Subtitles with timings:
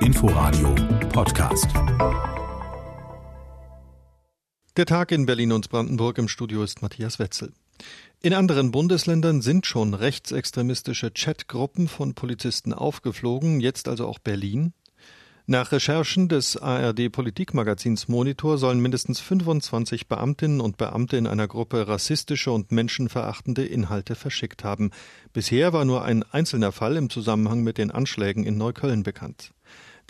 [0.00, 0.74] Inforadio
[1.12, 1.66] Podcast.
[4.76, 7.52] Der Tag in Berlin und Brandenburg im Studio ist Matthias Wetzel.
[8.20, 14.72] In anderen Bundesländern sind schon rechtsextremistische Chatgruppen von Polizisten aufgeflogen, jetzt also auch Berlin.
[15.50, 21.88] Nach Recherchen des ARD Politikmagazins Monitor sollen mindestens 25 Beamtinnen und Beamte in einer Gruppe
[21.88, 24.90] rassistische und menschenverachtende Inhalte verschickt haben.
[25.32, 29.54] Bisher war nur ein einzelner Fall im Zusammenhang mit den Anschlägen in Neukölln bekannt.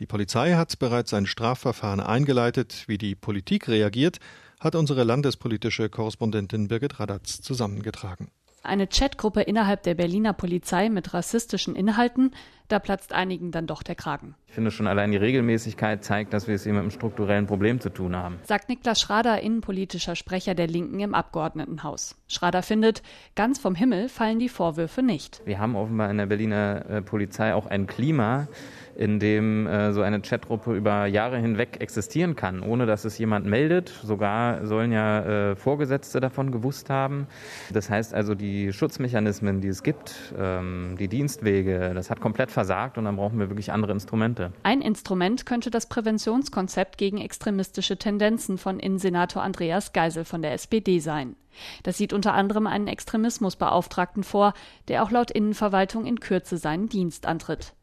[0.01, 2.83] Die Polizei hat bereits ein Strafverfahren eingeleitet.
[2.89, 4.19] Wie die Politik reagiert,
[4.59, 8.33] hat unsere landespolitische Korrespondentin Birgit Radatz zusammengetragen.
[8.63, 12.33] Eine Chatgruppe innerhalb der Berliner Polizei mit rassistischen Inhalten,
[12.67, 14.35] da platzt einigen dann doch der Kragen.
[14.47, 17.81] Ich finde schon allein die Regelmäßigkeit zeigt, dass wir es hier mit einem strukturellen Problem
[17.81, 18.39] zu tun haben.
[18.45, 22.17] Sagt Niklas Schrader, innenpolitischer Sprecher der Linken im Abgeordnetenhaus.
[22.27, 23.03] Schrader findet,
[23.37, 25.41] ganz vom Himmel fallen die Vorwürfe nicht.
[25.47, 28.49] Wir haben offenbar in der Berliner äh, Polizei auch ein Klima,
[28.99, 33.47] in dem äh, so eine Chatgruppe über Jahre hinweg existieren kann, ohne dass es jemand
[33.47, 33.91] meldet.
[34.03, 37.29] Sogar sollen ja äh, Vorgesetzte davon gewusst haben.
[37.73, 42.99] Das heißt also, die Schutzmechanismen, die es gibt, ähm, die Dienstwege, das hat komplett versagt
[42.99, 44.53] und dann brauchen wir wirklich andere Instrumente.
[44.65, 50.99] Ein Instrument könnte das Präventionskonzept gegen extremistische Tendenzen von Innensenator Andreas Geisel von der SPD
[50.99, 51.37] sein.
[51.85, 54.55] Das sieht unter anderem einen Extremismusbeauftragten vor,
[54.89, 57.75] der auch laut Innenverwaltung in Kürze seinen Dienst antritt.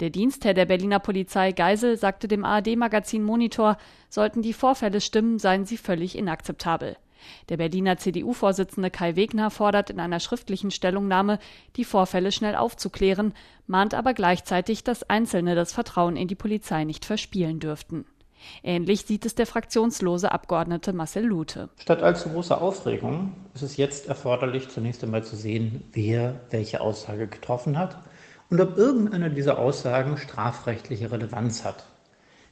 [0.00, 3.76] Der Dienstherr der Berliner Polizei Geisel sagte dem ARD-Magazin Monitor,
[4.08, 6.96] sollten die Vorfälle stimmen, seien sie völlig inakzeptabel.
[7.48, 11.38] Der Berliner CDU-Vorsitzende Kai Wegner fordert in einer schriftlichen Stellungnahme,
[11.76, 13.34] die Vorfälle schnell aufzuklären,
[13.66, 18.04] mahnt aber gleichzeitig, dass Einzelne das Vertrauen in die Polizei nicht verspielen dürften.
[18.62, 21.70] Ähnlich sieht es der fraktionslose Abgeordnete Marcel Lute.
[21.78, 27.26] Statt allzu großer Aufregung ist es jetzt erforderlich, zunächst einmal zu sehen, wer welche Aussage
[27.26, 27.98] getroffen hat
[28.50, 31.84] und ob irgendeine dieser Aussagen strafrechtliche Relevanz hat.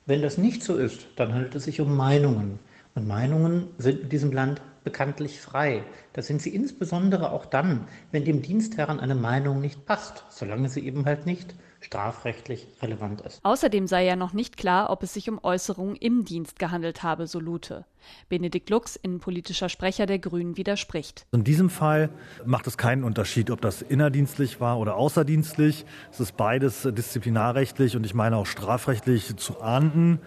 [0.07, 2.59] Wenn das nicht so ist, dann handelt es sich um Meinungen.
[2.95, 5.83] Und Meinungen sind in diesem Land bekanntlich frei.
[6.13, 10.87] Das sind sie insbesondere auch dann, wenn dem Dienstherren eine Meinung nicht passt, solange sie
[10.87, 13.41] eben halt nicht strafrechtlich relevant ist.
[13.45, 17.27] Außerdem sei ja noch nicht klar, ob es sich um Äußerungen im Dienst gehandelt habe,
[17.27, 17.85] so Lute.
[18.29, 21.27] Benedikt Lux, innenpolitischer Sprecher der Grünen, widerspricht.
[21.33, 22.11] In diesem Fall
[22.45, 25.85] macht es keinen Unterschied, ob das innerdienstlich war oder außerdienstlich.
[26.11, 30.21] Es ist beides disziplinarrechtlich und ich meine auch strafrechtlich zu ahnden.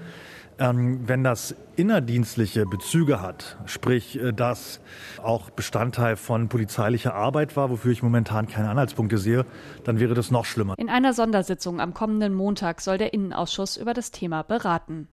[0.59, 4.79] Ähm, wenn das innerdienstliche Bezüge hat, sprich, äh, dass
[5.21, 9.45] auch Bestandteil von polizeilicher Arbeit war, wofür ich momentan keine Anhaltspunkte sehe,
[9.83, 10.73] dann wäre das noch schlimmer.
[10.77, 15.09] In einer Sondersitzung am kommenden Montag soll der Innenausschuss über das Thema beraten.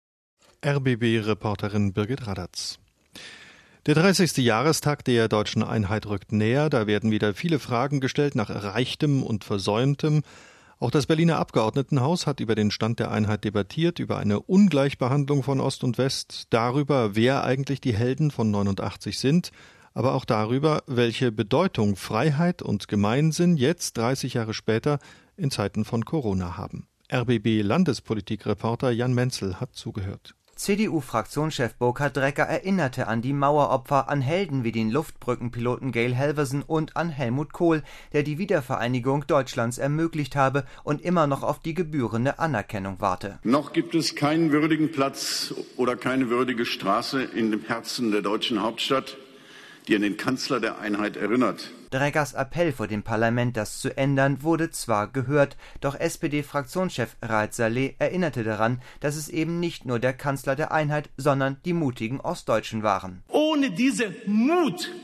[0.65, 2.79] RBB-Reporterin Birgit Radatz.
[3.87, 4.37] Der 30.
[4.37, 6.71] Jahrestag der deutschen Einheit rückt näher.
[6.71, 10.23] Da werden wieder viele Fragen gestellt nach Erreichtem und Versäumtem.
[10.83, 15.61] Auch das Berliner Abgeordnetenhaus hat über den Stand der Einheit debattiert, über eine Ungleichbehandlung von
[15.61, 19.53] Ost und West, darüber, wer eigentlich die Helden von 89 sind,
[19.95, 24.99] aber auch darüber, welche Bedeutung Freiheit und Gemeinsinn jetzt 30 Jahre später
[25.37, 26.89] in Zeiten von Corona haben.
[27.15, 30.35] RBB Landespolitikreporter Jan Menzel hat zugehört.
[30.63, 36.97] CDU-Fraktionschef Burkhard Drecker erinnerte an die Maueropfer, an Helden wie den Luftbrückenpiloten Gail Helversen und
[36.97, 42.39] an Helmut Kohl, der die Wiedervereinigung Deutschlands ermöglicht habe und immer noch auf die gebührende
[42.39, 43.41] Anerkennung warte.
[43.43, 48.63] Noch gibt es keinen würdigen Platz oder keine würdige Straße in dem Herzen der deutschen
[48.63, 49.17] Hauptstadt,
[49.89, 51.71] die an den Kanzler der Einheit erinnert.
[51.91, 57.95] Dreggers Appell vor dem Parlament, das zu ändern, wurde zwar gehört, doch SPD-Fraktionschef Raed Saleh
[57.99, 62.83] erinnerte daran, dass es eben nicht nur der Kanzler der Einheit, sondern die mutigen Ostdeutschen
[62.83, 63.23] waren.
[63.29, 64.15] Ohne diese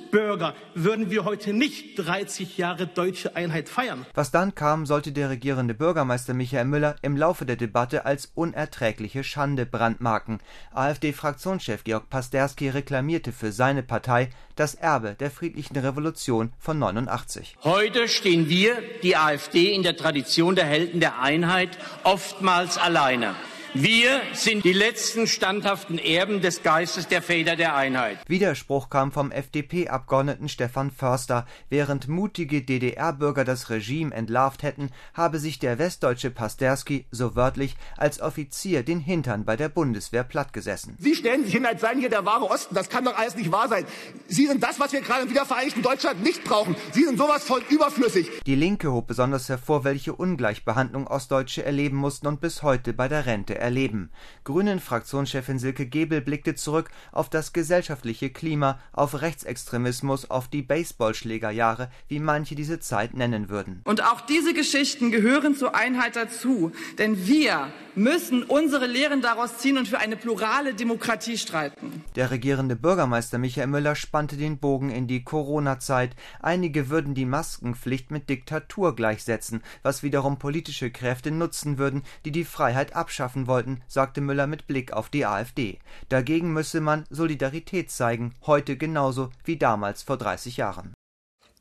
[0.08, 4.06] Mutbürger würden wir heute nicht 30 Jahre deutsche Einheit feiern.
[4.14, 9.22] Was dann kam, sollte der regierende Bürgermeister Michael Müller im Laufe der Debatte als unerträgliche
[9.22, 10.40] Schande brandmarken.
[10.72, 17.56] AfD-Fraktionschef Georg Pasterski reklamierte für seine Partei das Erbe der friedlichen Revolution von 1989.
[17.64, 23.34] Heute stehen wir, die AfD, in der Tradition der Helden der Einheit oftmals alleine.
[23.74, 28.18] Wir sind die letzten standhaften Erben des Geistes der Väter der Einheit.
[28.26, 31.46] Widerspruch kam vom FDP-Abgeordneten Stefan Förster.
[31.68, 38.22] Während mutige DDR-Bürger das Regime entlarvt hätten, habe sich der westdeutsche Pasterski, so wörtlich, als
[38.22, 40.96] Offizier den Hintern bei der Bundeswehr plattgesessen.
[40.98, 42.74] Sie stellen sich hin, als seien hier der wahre Osten.
[42.74, 43.84] Das kann doch alles nicht wahr sein.
[44.28, 46.74] Sie sind das, was wir gerade im wiedervereinigten Deutschland nicht brauchen.
[46.92, 48.30] Sie sind sowas von überflüssig.
[48.46, 53.26] Die Linke hob besonders hervor, welche Ungleichbehandlung Ostdeutsche erleben mussten und bis heute bei der
[53.26, 54.10] Rente erleben.
[54.44, 62.20] Grünen-Fraktionschefin Silke Gebel blickte zurück auf das gesellschaftliche Klima, auf Rechtsextremismus, auf die Baseballschlägerjahre, wie
[62.20, 63.82] manche diese Zeit nennen würden.
[63.84, 69.76] Und auch diese Geschichten gehören zur Einheit dazu, denn wir müssen unsere Lehren daraus ziehen
[69.76, 72.04] und für eine plurale Demokratie streiten.
[72.14, 76.14] Der regierende Bürgermeister Michael Müller spannte den Bogen in die Corona-Zeit.
[76.40, 82.44] Einige würden die Maskenpflicht mit Diktatur gleichsetzen, was wiederum politische Kräfte nutzen würden, die die
[82.44, 85.78] Freiheit abschaffen wollten, sagte Müller mit Blick auf die AfD.
[86.08, 90.92] Dagegen müsse man Solidarität zeigen, heute genauso wie damals vor 30 Jahren.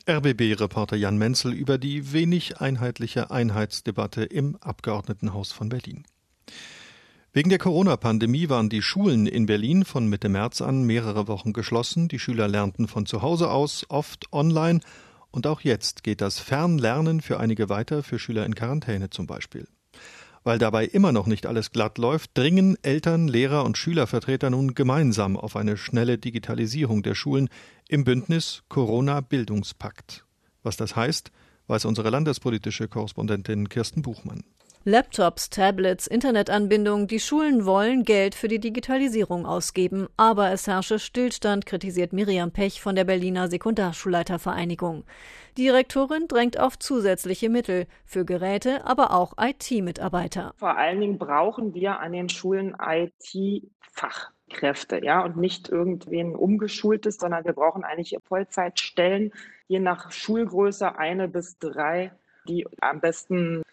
[0.07, 6.05] RBB-Reporter Jan Menzel über die wenig einheitliche Einheitsdebatte im Abgeordnetenhaus von Berlin.
[7.33, 12.07] Wegen der Corona-Pandemie waren die Schulen in Berlin von Mitte März an mehrere Wochen geschlossen.
[12.07, 14.79] Die Schüler lernten von zu Hause aus, oft online.
[15.29, 19.67] Und auch jetzt geht das Fernlernen für einige weiter, für Schüler in Quarantäne zum Beispiel.
[20.47, 25.35] Weil dabei immer noch nicht alles glatt läuft, dringen Eltern, Lehrer und Schülervertreter nun gemeinsam
[25.35, 27.49] auf eine schnelle Digitalisierung der Schulen
[27.89, 30.23] im Bündnis Corona-Bildungspakt.
[30.63, 31.33] Was das heißt,
[31.67, 34.45] weiß unsere landespolitische Korrespondentin Kirsten Buchmann.
[34.89, 41.65] Laptops, Tablets, Internetanbindung, die Schulen wollen Geld für die Digitalisierung ausgeben, aber es herrsche Stillstand,
[41.65, 45.03] kritisiert Miriam Pech von der Berliner Sekundarschulleitervereinigung.
[45.57, 50.53] Die Rektorin drängt auf zusätzliche Mittel für Geräte, aber auch IT-Mitarbeiter.
[50.55, 57.43] Vor allen Dingen brauchen wir an den Schulen IT-Fachkräfte, ja, und nicht irgendwen umgeschultes, sondern
[57.43, 59.33] wir brauchen eigentlich Vollzeitstellen,
[59.67, 62.13] je nach Schulgröße eine bis drei,
[62.47, 63.63] die am besten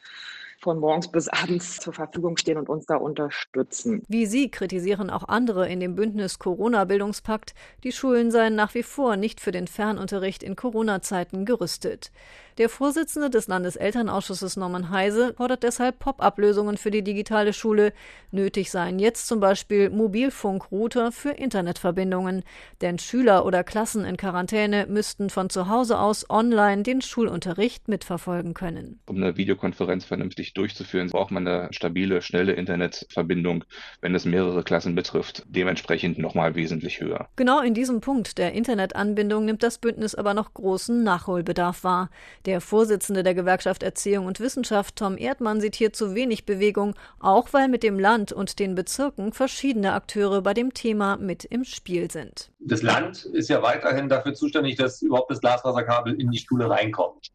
[0.65, 4.03] von morgens bis abends zur Verfügung stehen und uns da unterstützen.
[4.09, 9.17] Wie Sie kritisieren auch andere in dem Bündnis Corona-Bildungspakt, die Schulen seien nach wie vor
[9.17, 12.11] nicht für den Fernunterricht in Corona-Zeiten gerüstet.
[12.57, 17.93] Der Vorsitzende des Landeselternausschusses Norman Heise fordert deshalb Pop-up-Lösungen für die digitale Schule.
[18.31, 22.45] Nötig seien jetzt zum Beispiel Mobilfunkrouter für Internetverbindungen.
[22.81, 28.55] Denn Schüler oder Klassen in Quarantäne müssten von zu Hause aus online den Schulunterricht mitverfolgen
[28.55, 29.01] können.
[29.07, 33.65] Um eine Videokonferenz vernünftig durchzuführen, braucht man eine stabile, schnelle Internetverbindung,
[34.01, 37.29] wenn es mehrere Klassen betrifft, dementsprechend nochmal wesentlich höher.
[37.35, 42.11] Genau in diesem Punkt der Internetanbindung nimmt das Bündnis aber noch großen Nachholbedarf wahr.
[42.47, 47.53] Der Vorsitzende der Gewerkschaft Erziehung und Wissenschaft, Tom Erdmann, sieht hier zu wenig Bewegung, auch
[47.53, 52.11] weil mit dem Land und den Bezirken verschiedene Akteure bei dem Thema mit im Spiel
[52.11, 52.51] sind.
[52.61, 57.31] Das Land ist ja weiterhin dafür zuständig, dass überhaupt das Glasfaserkabel in die Schule reinkommt.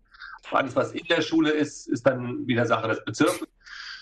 [0.51, 3.41] Alles, was in der Schule ist, ist dann wieder Sache des Bezirks.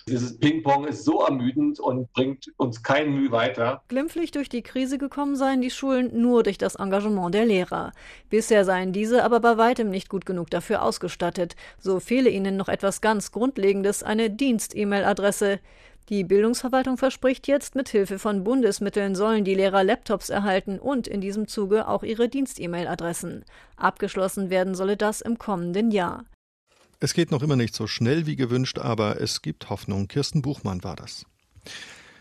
[0.07, 3.83] Dieses Ping-Pong ist so ermüdend und bringt uns kein Mühe weiter.
[3.89, 7.91] Glimpflich durch die Krise gekommen seien die Schulen nur durch das Engagement der Lehrer.
[8.29, 11.57] Bisher seien diese aber bei weitem nicht gut genug dafür ausgestattet.
[11.77, 15.59] So fehle ihnen noch etwas ganz Grundlegendes, eine Dienst-E-Mail-Adresse.
[16.07, 21.19] Die Bildungsverwaltung verspricht jetzt, mit Hilfe von Bundesmitteln sollen die Lehrer Laptops erhalten und in
[21.19, 23.43] diesem Zuge auch ihre Dienst-E-Mail-Adressen.
[23.75, 26.23] Abgeschlossen werden solle das im kommenden Jahr.
[26.99, 30.07] Es geht noch immer nicht so schnell wie gewünscht, aber es gibt Hoffnung.
[30.07, 31.25] Kirsten Buchmann war das.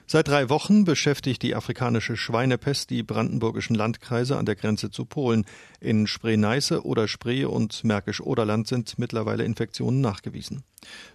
[0.09, 5.47] Seit drei Wochen beschäftigt die afrikanische Schweinepest die brandenburgischen Landkreise an der Grenze zu Polen.
[5.81, 10.63] In Spree-Neiße oder Spree und Märkisch-Oderland sind mittlerweile Infektionen nachgewiesen.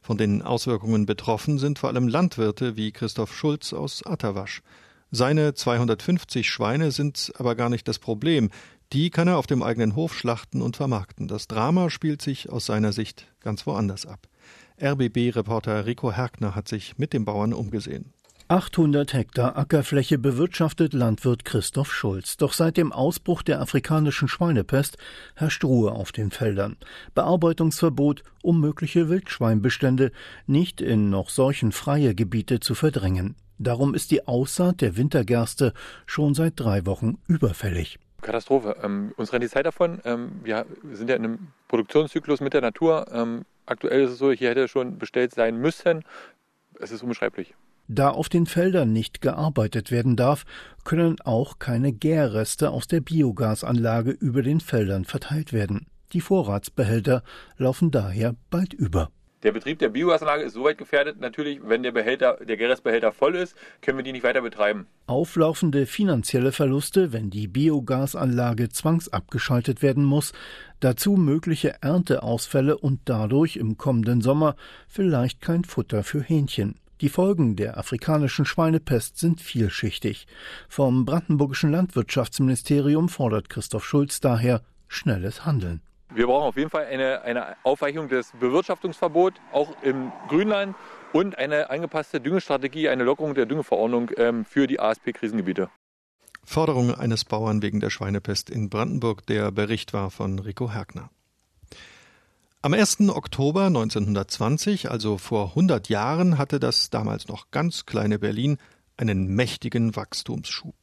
[0.01, 4.61] Von den Auswirkungen betroffen sind vor allem Landwirte wie Christoph Schulz aus Atterwasch.
[5.11, 8.49] Seine 250 Schweine sind aber gar nicht das Problem.
[8.91, 11.29] Die kann er auf dem eigenen Hof schlachten und vermarkten.
[11.29, 14.27] Das Drama spielt sich aus seiner Sicht ganz woanders ab.
[14.81, 18.13] RBB-Reporter Rico Herkner hat sich mit dem Bauern umgesehen.
[18.51, 22.35] 800 Hektar Ackerfläche bewirtschaftet Landwirt Christoph Schulz.
[22.35, 24.97] Doch seit dem Ausbruch der afrikanischen Schweinepest
[25.35, 26.75] herrscht Ruhe auf den Feldern.
[27.15, 30.11] Bearbeitungsverbot, um mögliche Wildschweinbestände
[30.47, 33.35] nicht in noch seuchenfreie Gebiete zu verdrängen.
[33.57, 35.71] Darum ist die Aussaat der Wintergerste
[36.05, 37.99] schon seit drei Wochen überfällig.
[38.21, 38.75] Katastrophe.
[38.83, 39.99] Ähm, uns rennt die Zeit davon.
[40.05, 43.05] Ähm, wir sind ja in einem Produktionszyklus mit der Natur.
[43.11, 46.03] Ähm, aktuell ist es so, hier hätte schon bestellt sein müssen.
[46.79, 47.53] Es ist unbeschreiblich.
[47.87, 50.45] Da auf den Feldern nicht gearbeitet werden darf,
[50.85, 55.87] können auch keine Gärreste aus der Biogasanlage über den Feldern verteilt werden.
[56.13, 57.23] Die Vorratsbehälter
[57.57, 59.09] laufen daher bald über.
[59.43, 63.55] Der Betrieb der Biogasanlage ist soweit gefährdet, natürlich, wenn der Behälter, der Gärrestbehälter voll ist,
[63.81, 64.85] können wir die nicht weiter betreiben.
[65.07, 70.33] Auflaufende finanzielle Verluste, wenn die Biogasanlage zwangsabgeschaltet werden muss,
[70.79, 74.55] dazu mögliche Ernteausfälle und dadurch im kommenden Sommer
[74.87, 76.75] vielleicht kein Futter für Hähnchen.
[77.01, 80.27] Die Folgen der afrikanischen Schweinepest sind vielschichtig.
[80.69, 85.81] Vom brandenburgischen Landwirtschaftsministerium fordert Christoph Schulz daher schnelles Handeln.
[86.13, 90.75] Wir brauchen auf jeden Fall eine, eine Aufweichung des Bewirtschaftungsverbots, auch im Grünland
[91.13, 95.69] und eine angepasste Düngestrategie, eine Lockerung der Düngeverordnung ähm, für die ASP-Krisengebiete.
[96.43, 99.25] Forderung eines Bauern wegen der Schweinepest in Brandenburg.
[99.27, 101.09] Der Bericht war von Rico Hergner.
[102.61, 103.09] Am 1.
[103.09, 108.57] Oktober 1920, also vor 100 Jahren, hatte das damals noch ganz kleine Berlin
[108.97, 110.75] einen mächtigen Wachstumsschub.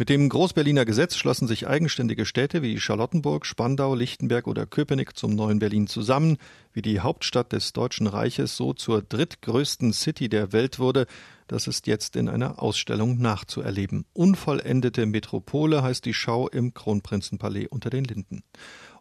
[0.00, 5.34] Mit dem Großberliner Gesetz schlossen sich eigenständige Städte wie Charlottenburg, Spandau, Lichtenberg oder Köpenick zum
[5.34, 6.38] neuen Berlin zusammen,
[6.72, 11.08] wie die Hauptstadt des Deutschen Reiches so zur drittgrößten City der Welt wurde,
[11.48, 14.04] das ist jetzt in einer Ausstellung nachzuerleben.
[14.12, 18.44] Unvollendete Metropole heißt die Schau im Kronprinzenpalais unter den Linden.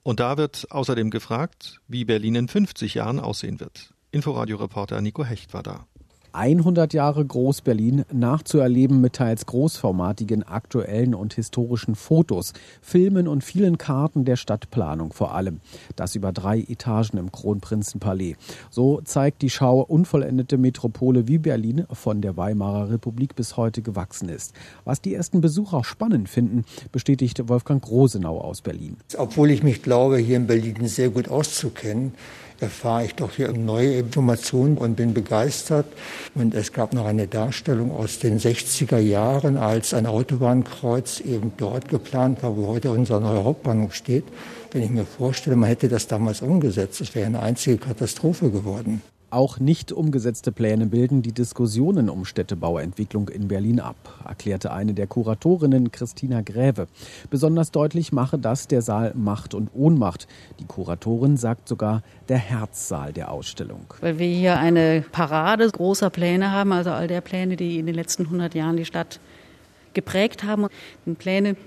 [0.01, 3.93] Und da wird außerdem gefragt, wie Berlin in 50 Jahren aussehen wird.
[4.09, 5.85] Inforadio-Reporter Nico Hecht war da.
[6.33, 14.25] 100 Jahre Groß-Berlin nachzuerleben mit teils großformatigen aktuellen und historischen Fotos, Filmen und vielen Karten
[14.25, 15.59] der Stadtplanung vor allem.
[15.95, 18.35] Das über drei Etagen im Kronprinzenpalais.
[18.69, 24.29] So zeigt die Schau unvollendete Metropole wie Berlin von der Weimarer Republik bis heute gewachsen
[24.29, 24.53] ist.
[24.83, 28.97] Was die ersten Besucher spannend finden, bestätigt Wolfgang Rosenau aus Berlin.
[29.17, 32.13] Obwohl ich mich glaube, hier in Berlin sehr gut auszukennen,
[32.59, 35.85] erfahre ich doch hier neue Informationen und bin begeistert.
[36.35, 41.89] Und es gab noch eine Darstellung aus den 60er Jahren, als ein Autobahnkreuz eben dort
[41.89, 44.25] geplant war, wo heute unser neuer Hauptbahnhof steht.
[44.71, 49.01] Wenn ich mir vorstelle, man hätte das damals umgesetzt, es wäre eine einzige Katastrophe geworden.
[49.29, 55.05] Auch nicht umgesetzte Pläne bilden die Diskussionen um Städtebauentwicklung in Berlin ab, erklärte eine der
[55.05, 56.87] Kuratorinnen Christina Gräve.
[57.29, 60.29] Besonders deutlich mache das der Saal Macht und Ohnmacht.
[60.61, 63.81] Die Kuratorin sagt sogar der Herzsaal der Ausstellung.
[63.99, 67.95] Weil wir hier eine Parade großer Pläne haben, also all der Pläne, die in den
[67.95, 69.19] letzten 100 Jahren die Stadt
[69.93, 70.67] geprägt haben.
[71.05, 71.57] Die Pläne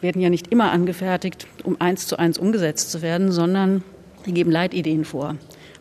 [0.00, 3.84] werden ja nicht immer angefertigt, um eins zu eins umgesetzt zu werden, sondern
[4.26, 5.36] die geben Leitideen vor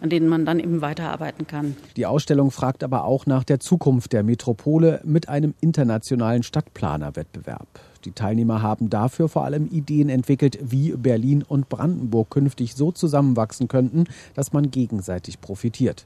[0.05, 1.75] an denen man dann eben weiterarbeiten kann.
[1.97, 7.67] Die Ausstellung fragt aber auch nach der Zukunft der Metropole mit einem internationalen Stadtplanerwettbewerb.
[8.05, 13.67] Die Teilnehmer haben dafür vor allem Ideen entwickelt, wie Berlin und Brandenburg künftig so zusammenwachsen
[13.67, 14.03] könnten,
[14.35, 16.05] dass man gegenseitig profitiert.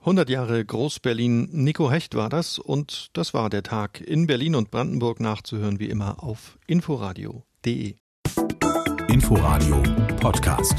[0.00, 1.50] 100 Jahre Groß-Berlin.
[1.52, 5.90] Nico Hecht war das und das war der Tag in Berlin und Brandenburg nachzuhören wie
[5.90, 7.96] immer auf inforadio.de.
[9.08, 9.82] Inforadio
[10.20, 10.76] Podcast.